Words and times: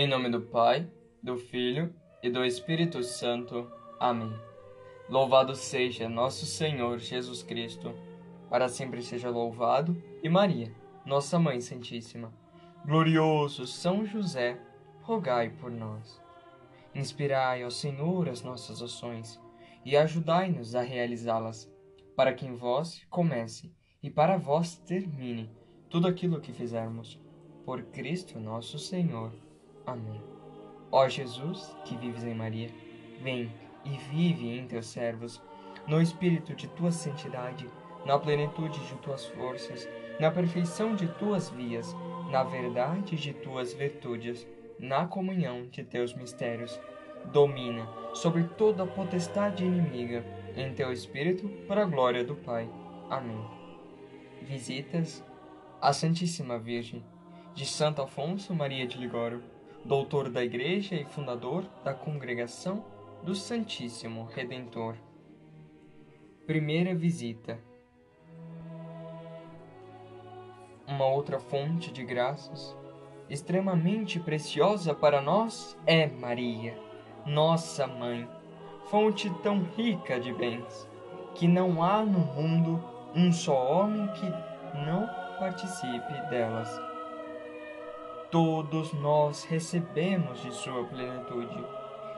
Em 0.00 0.06
nome 0.06 0.30
do 0.30 0.40
Pai, 0.40 0.88
do 1.20 1.36
Filho 1.36 1.92
e 2.22 2.30
do 2.30 2.44
Espírito 2.44 3.02
Santo. 3.02 3.68
Amém. 3.98 4.32
Louvado 5.08 5.56
seja 5.56 6.08
nosso 6.08 6.46
Senhor 6.46 7.00
Jesus 7.00 7.42
Cristo, 7.42 7.92
para 8.48 8.68
sempre 8.68 9.02
seja 9.02 9.28
louvado, 9.28 10.00
e 10.22 10.28
Maria, 10.28 10.72
nossa 11.04 11.36
Mãe 11.36 11.60
Santíssima. 11.60 12.32
Glorioso 12.86 13.66
São 13.66 14.06
José, 14.06 14.56
rogai 15.02 15.50
por 15.50 15.68
nós. 15.68 16.22
Inspirai 16.94 17.64
ao 17.64 17.70
Senhor 17.72 18.28
as 18.28 18.40
nossas 18.40 18.80
ações 18.80 19.40
e 19.84 19.96
ajudai-nos 19.96 20.76
a 20.76 20.80
realizá-las, 20.80 21.68
para 22.14 22.32
que 22.32 22.46
em 22.46 22.54
vós 22.54 23.04
comece 23.10 23.74
e 24.00 24.08
para 24.08 24.36
vós 24.36 24.76
termine 24.76 25.50
tudo 25.90 26.06
aquilo 26.06 26.40
que 26.40 26.52
fizermos. 26.52 27.20
Por 27.64 27.82
Cristo 27.86 28.38
nosso 28.38 28.78
Senhor. 28.78 29.47
Amém. 29.88 30.20
Ó 30.92 31.08
Jesus, 31.08 31.74
que 31.86 31.96
vives 31.96 32.22
em 32.22 32.34
Maria, 32.34 32.68
vem 33.22 33.50
e 33.86 33.96
vive 34.10 34.58
em 34.58 34.66
teus 34.66 34.86
servos, 34.86 35.42
no 35.86 36.02
espírito 36.02 36.54
de 36.54 36.68
tua 36.68 36.92
santidade, 36.92 37.66
na 38.04 38.18
plenitude 38.18 38.78
de 38.86 38.94
tuas 38.96 39.24
forças, 39.28 39.88
na 40.20 40.30
perfeição 40.30 40.94
de 40.94 41.08
tuas 41.14 41.48
vias, 41.48 41.96
na 42.30 42.44
verdade 42.44 43.16
de 43.16 43.32
tuas 43.32 43.72
virtudes, 43.72 44.46
na 44.78 45.06
comunhão 45.06 45.62
de 45.68 45.82
teus 45.82 46.12
mistérios. 46.12 46.78
Domina 47.32 47.88
sobre 48.12 48.44
toda 48.44 48.82
a 48.82 48.86
potestade 48.86 49.64
inimiga, 49.64 50.22
em 50.54 50.74
teu 50.74 50.92
espírito, 50.92 51.48
para 51.66 51.82
a 51.82 51.86
glória 51.86 52.22
do 52.22 52.36
Pai. 52.36 52.68
Amém. 53.08 53.42
Visitas 54.42 55.24
à 55.80 55.94
Santíssima 55.94 56.58
Virgem, 56.58 57.02
de 57.54 57.64
Santo 57.64 58.02
Afonso 58.02 58.54
Maria 58.54 58.86
de 58.86 58.98
Ligório 58.98 59.42
doutor 59.88 60.28
da 60.28 60.44
Igreja 60.44 60.96
e 60.96 61.04
fundador 61.06 61.64
da 61.82 61.94
Congregação 61.94 62.84
do 63.22 63.34
Santíssimo 63.34 64.28
Redentor. 64.34 64.96
Primeira 66.46 66.94
visita. 66.94 67.58
Uma 70.86 71.06
outra 71.06 71.40
fonte 71.40 71.90
de 71.90 72.04
graças 72.04 72.76
extremamente 73.30 74.20
preciosa 74.20 74.92
para 74.94 75.22
nós 75.22 75.74
é 75.86 76.06
Maria, 76.06 76.78
nossa 77.24 77.86
mãe, 77.86 78.28
fonte 78.90 79.30
tão 79.42 79.62
rica 79.74 80.20
de 80.20 80.34
bens, 80.34 80.86
que 81.34 81.48
não 81.48 81.82
há 81.82 82.04
no 82.04 82.20
mundo 82.20 82.78
um 83.14 83.32
só 83.32 83.72
homem 83.72 84.06
que 84.08 84.26
não 84.84 85.06
participe 85.38 86.12
delas 86.28 86.97
todos 88.30 88.92
nós 88.92 89.44
recebemos 89.44 90.42
de 90.42 90.52
sua 90.52 90.84
plenitude. 90.84 91.64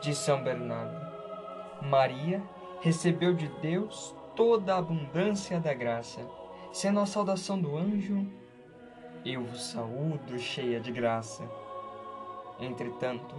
De 0.00 0.14
São 0.14 0.42
Bernardo. 0.42 1.00
Maria 1.80 2.42
recebeu 2.80 3.32
de 3.32 3.48
Deus 3.60 4.14
toda 4.34 4.74
a 4.74 4.78
abundância 4.78 5.60
da 5.60 5.72
graça. 5.72 6.20
Sendo 6.72 7.00
a 7.00 7.06
saudação 7.06 7.60
do 7.60 7.76
anjo, 7.76 8.26
eu 9.24 9.44
vos 9.44 9.62
saúdo 9.62 10.38
cheia 10.38 10.80
de 10.80 10.90
graça. 10.90 11.48
Entretanto, 12.58 13.34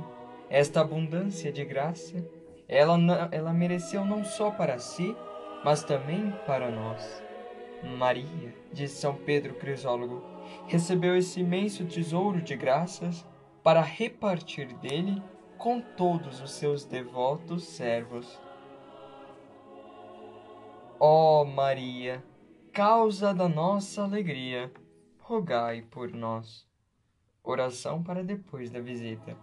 esta 0.50 0.82
abundância 0.82 1.52
de 1.52 1.66
graça, 1.66 2.26
ela, 2.68 2.98
ela 3.32 3.52
mereceu 3.52 4.06
não 4.06 4.24
só 4.24 4.52
para 4.52 4.80
si, 4.80 5.16
mas 5.66 5.84
também 5.84 6.34
para 6.46 6.70
nós. 6.70 7.24
Maria, 7.98 8.54
de 8.72 8.88
São 8.88 9.16
Pedro 9.16 9.56
Crisólogo, 9.56 10.33
recebeu 10.68 11.16
esse 11.16 11.40
imenso 11.40 11.86
tesouro 11.86 12.42
de 12.42 12.56
graças 12.56 13.26
para 13.64 13.82
repartir 13.82 14.74
dele 14.78 15.22
com 15.58 15.80
todos 15.80 16.42
os 16.42 16.52
seus 16.52 16.84
devotos 16.84 17.64
servos. 17.64 18.40
Ó 21.00 21.42
oh 21.42 21.46
Maria, 21.46 22.24
causa 22.72 23.34
da 23.34 23.48
nossa 23.48 24.04
alegria, 24.04 24.72
rogai 25.20 25.82
por 25.82 26.12
nós. 26.12 26.68
Oração 27.44 28.02
para 28.02 28.24
depois 28.24 28.70
da 28.70 28.80
visita. 28.80 29.38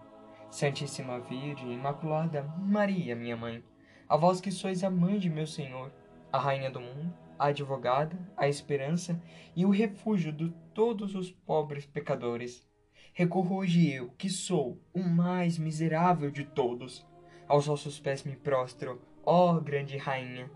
Santíssima 0.50 1.20
Virgem 1.20 1.72
Imaculada 1.72 2.42
Maria, 2.58 3.14
minha 3.14 3.36
mãe, 3.36 3.62
a 4.08 4.16
vós 4.16 4.40
que 4.40 4.50
sois 4.50 4.82
a 4.82 4.90
mãe 4.90 5.18
de 5.18 5.30
meu 5.30 5.46
Senhor, 5.46 5.92
a 6.32 6.38
rainha 6.38 6.70
do 6.70 6.80
mundo, 6.80 7.14
a 7.40 7.46
advogada, 7.46 8.18
a 8.36 8.46
esperança 8.46 9.18
e 9.56 9.64
o 9.64 9.70
refúgio 9.70 10.30
de 10.30 10.50
todos 10.74 11.14
os 11.14 11.32
pobres 11.32 11.86
pecadores. 11.86 12.68
Recorro 13.14 13.56
hoje 13.56 13.90
eu, 13.90 14.10
que 14.10 14.28
sou 14.28 14.78
o 14.92 15.02
mais 15.02 15.56
miserável 15.56 16.30
de 16.30 16.44
todos. 16.44 17.06
Aos 17.48 17.66
vossos 17.66 17.98
pés 17.98 18.24
me 18.24 18.36
prostro, 18.36 19.00
ó 19.24 19.58
grande 19.58 19.96
rainha. 19.96 20.50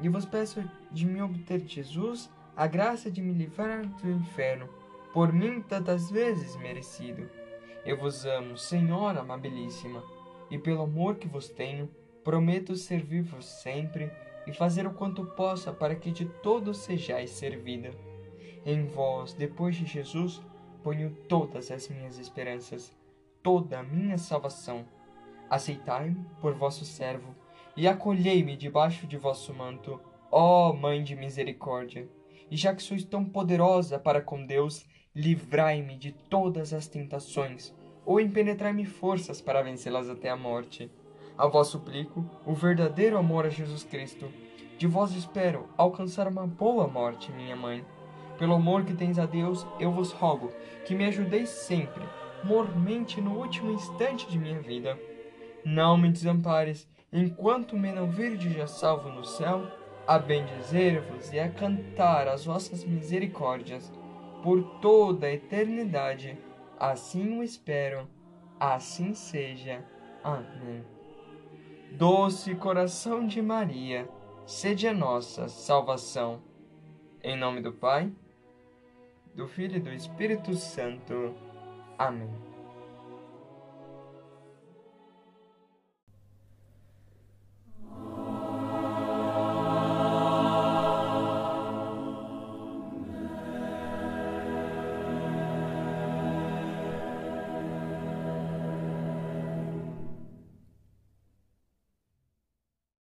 E 0.00 0.08
vos 0.08 0.26
peço 0.26 0.68
de 0.90 1.06
me 1.06 1.22
obter 1.22 1.60
Jesus 1.60 2.28
a 2.56 2.66
graça 2.66 3.08
de 3.08 3.22
me 3.22 3.32
livrar 3.32 3.86
do 3.86 4.10
inferno, 4.10 4.68
por 5.14 5.32
mim 5.32 5.62
tantas 5.62 6.10
vezes 6.10 6.56
merecido. 6.56 7.30
Eu 7.86 7.96
vos 7.96 8.26
amo, 8.26 8.58
Senhora 8.58 9.20
amabilíssima, 9.20 10.02
e 10.50 10.58
pelo 10.58 10.82
amor 10.82 11.18
que 11.18 11.28
vos 11.28 11.48
tenho, 11.48 11.88
prometo 12.24 12.74
servir-vos 12.74 13.46
sempre 13.46 14.10
e 14.48 14.52
fazer 14.52 14.86
o 14.86 14.94
quanto 14.94 15.24
possa 15.24 15.72
para 15.72 15.94
que 15.94 16.10
de 16.10 16.24
todos 16.24 16.78
sejais 16.78 17.30
servida. 17.30 17.90
Em 18.64 18.86
vós, 18.86 19.34
depois 19.34 19.76
de 19.76 19.84
Jesus, 19.84 20.40
ponho 20.82 21.14
todas 21.28 21.70
as 21.70 21.88
minhas 21.88 22.18
esperanças, 22.18 22.96
toda 23.42 23.78
a 23.78 23.82
minha 23.82 24.16
salvação. 24.16 24.86
Aceitai-me 25.50 26.24
por 26.40 26.54
vosso 26.54 26.84
servo 26.84 27.34
e 27.76 27.86
acolhei-me 27.86 28.56
debaixo 28.56 29.06
de 29.06 29.18
vosso 29.18 29.52
manto, 29.52 30.00
ó 30.30 30.72
Mãe 30.72 31.04
de 31.04 31.14
misericórdia. 31.14 32.08
E 32.50 32.56
já 32.56 32.74
que 32.74 32.82
sois 32.82 33.04
tão 33.04 33.24
poderosa 33.26 33.98
para 33.98 34.22
com 34.22 34.46
Deus, 34.46 34.86
livrai-me 35.14 35.96
de 35.96 36.12
todas 36.12 36.72
as 36.72 36.86
tentações, 36.88 37.74
ou 38.06 38.18
impenetrai-me 38.18 38.86
forças 38.86 39.42
para 39.42 39.60
vencê-las 39.60 40.08
até 40.08 40.30
a 40.30 40.36
morte. 40.36 40.90
A 41.38 41.46
vós 41.46 41.68
suplico 41.68 42.24
o 42.44 42.52
verdadeiro 42.52 43.16
amor 43.16 43.46
a 43.46 43.48
Jesus 43.48 43.84
Cristo. 43.84 44.28
De 44.76 44.88
vós 44.88 45.14
espero 45.14 45.68
alcançar 45.76 46.26
uma 46.26 46.44
boa 46.44 46.88
morte, 46.88 47.30
minha 47.30 47.54
mãe. 47.54 47.86
Pelo 48.36 48.54
amor 48.54 48.84
que 48.84 48.92
tens 48.92 49.20
a 49.20 49.24
Deus, 49.24 49.64
eu 49.78 49.92
vos 49.92 50.10
rogo 50.10 50.52
que 50.84 50.96
me 50.96 51.04
ajudeis 51.04 51.48
sempre, 51.48 52.02
mormente 52.42 53.20
no 53.20 53.38
último 53.38 53.70
instante 53.70 54.28
de 54.28 54.36
minha 54.36 54.60
vida. 54.60 54.98
Não 55.64 55.96
me 55.96 56.10
desampares, 56.10 56.88
enquanto 57.12 57.76
me 57.76 57.92
não 57.92 58.10
virdes 58.10 58.52
já 58.52 58.66
salvo 58.66 59.08
no 59.08 59.24
céu, 59.24 59.64
a 60.08 60.18
bendizer-vos 60.18 61.32
e 61.32 61.38
a 61.38 61.48
cantar 61.48 62.26
as 62.26 62.46
vossas 62.46 62.84
misericórdias 62.84 63.92
por 64.42 64.80
toda 64.80 65.28
a 65.28 65.32
eternidade. 65.32 66.36
Assim 66.80 67.38
o 67.38 67.44
espero, 67.44 68.08
assim 68.58 69.14
seja. 69.14 69.84
Amém. 70.24 70.97
Doce 71.92 72.54
coração 72.54 73.26
de 73.26 73.42
Maria, 73.42 74.08
sede 74.46 74.86
a 74.86 74.94
nossa 74.94 75.48
salvação. 75.48 76.40
Em 77.22 77.36
nome 77.36 77.60
do 77.60 77.72
Pai, 77.72 78.12
do 79.34 79.48
Filho 79.48 79.76
e 79.76 79.80
do 79.80 79.92
Espírito 79.92 80.54
Santo. 80.54 81.34
Amém. 81.98 82.47